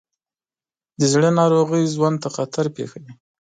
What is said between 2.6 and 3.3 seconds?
پېښوي.